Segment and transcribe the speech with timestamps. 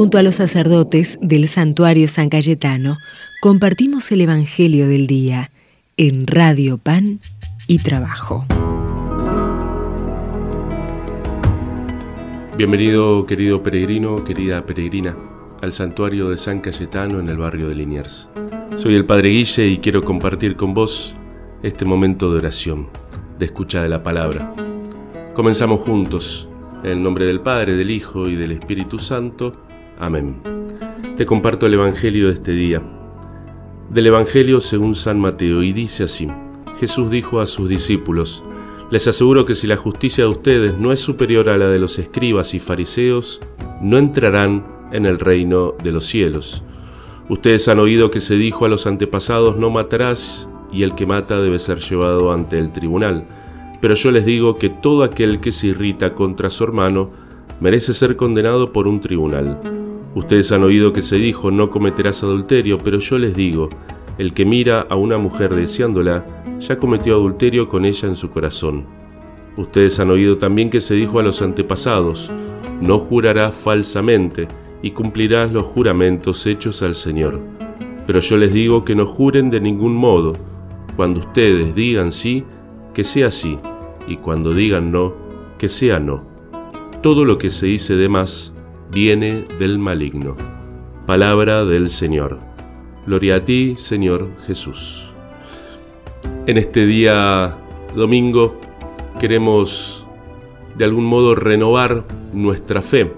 [0.00, 2.96] Junto a los sacerdotes del santuario San Cayetano,
[3.42, 5.50] compartimos el Evangelio del Día
[5.98, 7.20] en Radio Pan
[7.68, 8.46] y Trabajo.
[12.56, 15.14] Bienvenido, querido peregrino, querida peregrina,
[15.60, 18.30] al santuario de San Cayetano en el barrio de Liniers.
[18.78, 21.14] Soy el Padre Guille y quiero compartir con vos
[21.62, 22.88] este momento de oración,
[23.38, 24.54] de escucha de la palabra.
[25.34, 26.48] Comenzamos juntos,
[26.84, 29.52] en el nombre del Padre, del Hijo y del Espíritu Santo.
[30.00, 30.40] Amén.
[31.18, 32.80] Te comparto el Evangelio de este día.
[33.90, 36.26] Del Evangelio según San Mateo y dice así.
[36.80, 38.42] Jesús dijo a sus discípulos,
[38.90, 41.98] les aseguro que si la justicia de ustedes no es superior a la de los
[41.98, 43.42] escribas y fariseos,
[43.82, 46.64] no entrarán en el reino de los cielos.
[47.28, 51.38] Ustedes han oído que se dijo a los antepasados, no matarás, y el que mata
[51.38, 53.26] debe ser llevado ante el tribunal.
[53.82, 57.10] Pero yo les digo que todo aquel que se irrita contra su hermano
[57.60, 59.79] merece ser condenado por un tribunal.
[60.14, 63.68] Ustedes han oído que se dijo, no cometerás adulterio, pero yo les digo,
[64.18, 66.26] el que mira a una mujer deseándola,
[66.58, 68.86] ya cometió adulterio con ella en su corazón.
[69.56, 72.30] Ustedes han oído también que se dijo a los antepasados,
[72.80, 74.48] no jurarás falsamente
[74.82, 77.40] y cumplirás los juramentos hechos al Señor.
[78.06, 80.32] Pero yo les digo que no juren de ningún modo.
[80.96, 82.44] Cuando ustedes digan sí,
[82.94, 83.58] que sea sí,
[84.08, 85.14] y cuando digan no,
[85.56, 86.24] que sea no.
[87.00, 88.52] Todo lo que se dice de más
[88.92, 90.36] viene del maligno.
[91.06, 92.38] Palabra del Señor.
[93.06, 95.06] Gloria a ti, Señor Jesús.
[96.46, 97.56] En este día
[97.94, 98.58] domingo
[99.18, 100.04] queremos
[100.76, 103.12] de algún modo renovar nuestra fe.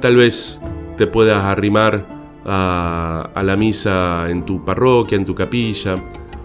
[0.00, 0.62] Tal vez
[0.96, 2.06] te puedas arrimar
[2.44, 5.94] a, la misa en tu parroquia, en tu capilla,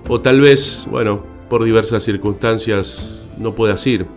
[0.07, 4.07] o tal vez, bueno, por diversas circunstancias no puedas ir.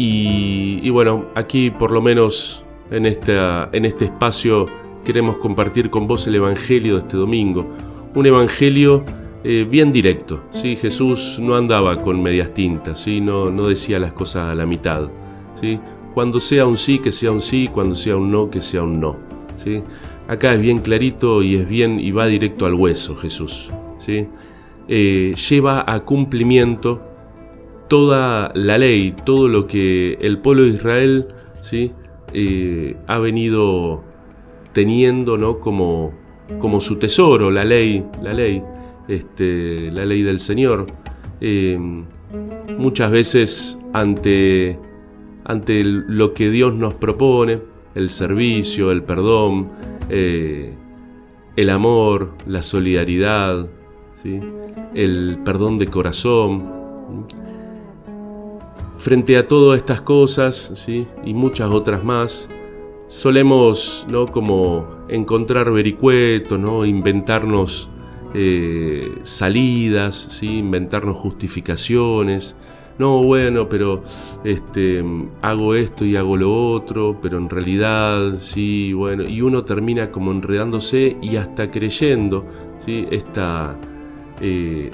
[0.00, 4.64] Y, bueno, aquí por lo menos en, en este espacio
[5.04, 7.66] queremos compartir con vos el Evangelio de este domingo.
[8.14, 9.04] Un Evangelio
[9.44, 10.42] eh, bien directo.
[10.52, 10.76] ¿sí?
[10.76, 13.20] Jesús no andaba con medias tintas, ¿sí?
[13.20, 15.08] no, no decía las cosas a la mitad.
[15.60, 15.80] ¿sí?
[16.14, 19.00] Cuando sea un sí, que sea un sí, cuando sea un no, que sea un
[19.00, 19.16] no.
[19.64, 19.82] ¿sí?
[20.28, 23.68] Acá es bien clarito y es bien y va directo al hueso Jesús.
[23.98, 24.26] ¿sí?
[24.88, 27.00] Eh, lleva a cumplimiento
[27.88, 31.28] toda la ley, todo lo que el pueblo de Israel
[31.62, 31.92] ¿sí?
[32.32, 34.04] Eh, ha venido
[34.72, 35.58] teniendo ¿no?
[35.60, 36.12] como,
[36.60, 38.62] como su tesoro la ley, la ley,
[39.08, 40.86] este, la ley del Señor.
[41.40, 42.04] Em,
[42.78, 44.78] muchas veces ante,
[45.44, 47.60] ante lo que Dios nos propone,
[47.94, 49.68] el servicio, el perdón,
[50.10, 50.74] eh,
[51.56, 53.66] el amor, la solidaridad,
[54.14, 54.38] ¿sí?
[54.94, 56.78] el perdón de corazón.
[58.98, 61.06] Frente a todas estas cosas ¿sí?
[61.24, 62.48] y muchas otras más,
[63.06, 64.26] solemos ¿no?
[64.26, 66.84] como encontrar vericuetos, ¿no?
[66.84, 67.88] inventarnos
[68.34, 70.58] eh, salidas, ¿sí?
[70.58, 72.56] inventarnos justificaciones.
[72.98, 74.02] No, bueno, pero
[74.42, 75.04] este,
[75.42, 80.32] hago esto y hago lo otro, pero en realidad, sí, bueno, y uno termina como
[80.32, 82.44] enredándose y hasta creyendo
[82.84, 83.06] ¿sí?
[83.12, 83.76] Esta,
[84.40, 84.90] eh,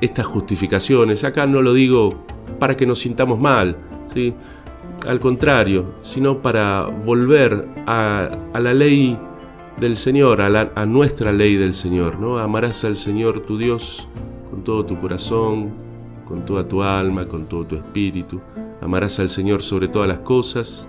[0.00, 1.24] estas justificaciones.
[1.24, 2.24] Acá no lo digo
[2.58, 3.76] para que nos sintamos mal,
[5.06, 9.18] al contrario, sino para volver a, la ley
[9.78, 12.38] del Señor, a, nuestra ley del Señor, ¿no?
[12.38, 14.06] Amarás al Señor tu Dios
[14.50, 15.70] con todo tu corazón,
[16.26, 18.40] con toda tu alma, con todo tu espíritu.
[18.80, 20.88] Amarás al Señor sobre todas las cosas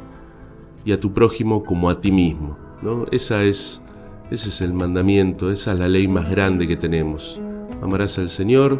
[0.85, 3.05] y a tu prójimo como a ti mismo, ¿no?
[3.11, 3.81] Esa es,
[4.29, 7.39] ese es el mandamiento, esa es la ley más grande que tenemos.
[7.81, 8.79] Amarás al Señor,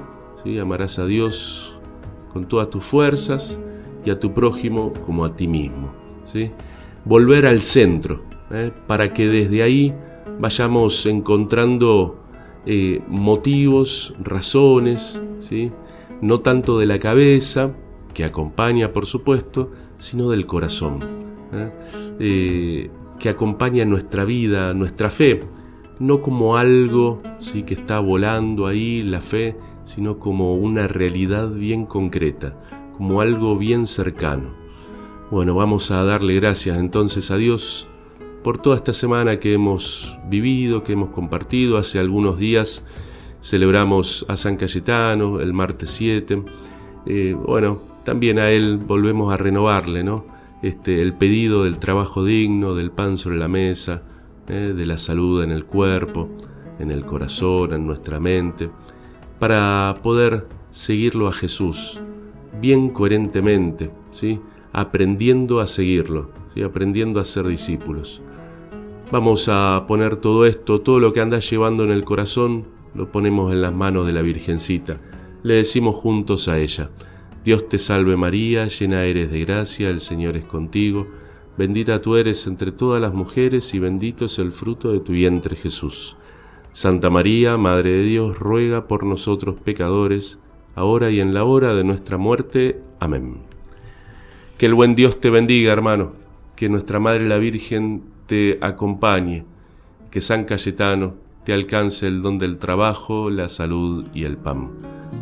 [0.62, 1.73] amarás a Dios
[2.34, 3.60] con todas tus fuerzas
[4.04, 5.94] y a tu prójimo como a ti mismo.
[6.26, 6.52] ¿sí?
[7.06, 8.72] Volver al centro, ¿eh?
[8.88, 9.94] para que desde ahí
[10.40, 12.20] vayamos encontrando
[12.66, 15.72] eh, motivos, razones, ¿sí?
[16.22, 17.72] no tanto de la cabeza,
[18.14, 21.00] que acompaña por supuesto, sino del corazón,
[22.20, 22.90] ¿eh?
[23.20, 25.42] que acompaña nuestra vida, nuestra fe,
[26.00, 27.64] no como algo ¿sí?
[27.64, 32.56] que está volando ahí, la fe, sino como una realidad bien concreta,
[32.98, 34.54] como algo bien cercano.
[35.32, 37.88] Bueno, vamos a darle gracias entonces a Dios
[38.44, 41.78] por toda esta semana que hemos vivido, que hemos compartido.
[41.78, 42.86] Hace algunos días
[43.42, 46.44] celebramos a San Cayetano, el martes 7.
[47.06, 50.26] Eh, bueno, también a él volvemos a renovarle, ¿no?
[50.62, 54.04] Este, el pedido del trabajo digno, del pan sobre la mesa,
[54.48, 56.30] eh, de la salud en el cuerpo,
[56.80, 58.70] en el corazón, en nuestra mente,
[59.44, 62.00] para poder seguirlo a Jesús,
[62.62, 64.40] bien coherentemente, ¿sí?
[64.72, 66.64] aprendiendo a seguirlo, ¿sí?
[66.64, 68.22] aprendiendo a ser discípulos.
[69.12, 73.52] Vamos a poner todo esto, todo lo que andas llevando en el corazón, lo ponemos
[73.52, 75.02] en las manos de la Virgencita.
[75.44, 76.90] Le decimos juntos a ella,
[77.44, 81.06] Dios te salve María, llena eres de gracia, el Señor es contigo,
[81.58, 85.58] bendita tú eres entre todas las mujeres y bendito es el fruto de tu vientre
[85.58, 86.16] Jesús.
[86.74, 90.42] Santa María, Madre de Dios, ruega por nosotros pecadores,
[90.76, 92.82] ahora y en la hora de nuestra muerte.
[93.00, 93.38] Amén.
[94.58, 96.14] Que el buen Dios te bendiga, hermano,
[96.56, 99.46] que nuestra Madre la Virgen te acompañe,
[100.10, 104.72] que San Cayetano te alcance el don del trabajo, la salud y el pan.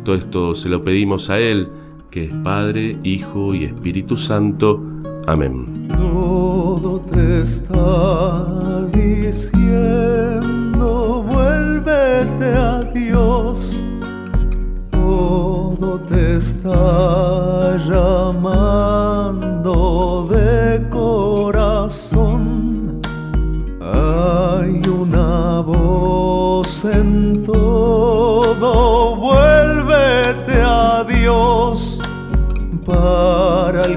[0.04, 1.68] Todo esto se lo pedimos a Él,
[2.10, 4.82] que es Padre, Hijo y Espíritu Santo.
[5.26, 5.88] Amén.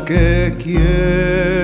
[0.05, 1.54] Que quiera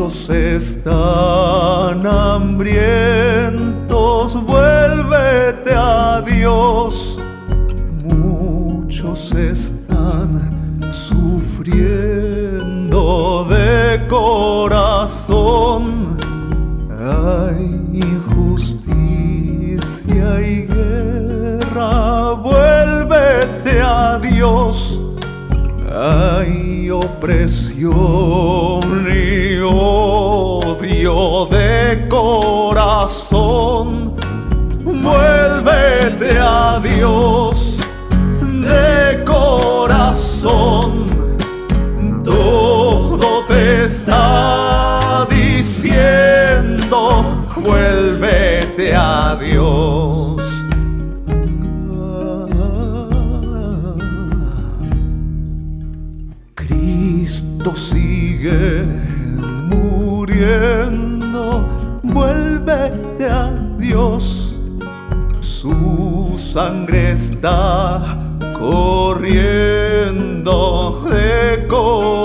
[0.00, 7.18] Muchos están hambrientos, vuélvete a Dios.
[8.02, 11.74] Muchos están sufriendo
[13.44, 16.16] de corazón.
[16.98, 18.88] Hay injusticia
[20.40, 25.00] y guerra, vuélvete a Dios
[25.92, 33.88] hay opresión y odio de corazón.
[34.84, 37.78] Vuélvete a Dios
[38.42, 41.06] de corazón.
[42.22, 47.24] Todo te está diciendo,
[47.64, 50.49] vuélvete a Dios.
[59.68, 61.44] Muriendo,
[62.02, 64.56] vuélvete a Dios.
[65.40, 68.18] Su sangre está
[68.58, 70.10] corriendo
[71.10, 72.19] de corazón.